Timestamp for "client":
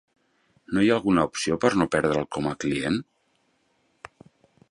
2.65-2.99